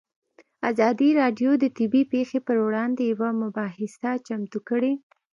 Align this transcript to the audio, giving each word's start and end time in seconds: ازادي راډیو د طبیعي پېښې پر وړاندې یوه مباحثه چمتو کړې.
ازادي 0.69 1.09
راډیو 1.21 1.51
د 1.59 1.65
طبیعي 1.77 2.09
پېښې 2.13 2.39
پر 2.47 2.55
وړاندې 2.65 3.03
یوه 3.13 3.29
مباحثه 3.43 4.11
چمتو 4.27 4.59
کړې. 4.69 4.91